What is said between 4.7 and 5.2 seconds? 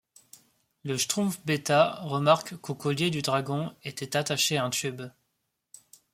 tube.